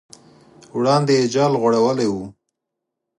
[0.77, 2.15] وړاندې یې جال غوړولی و.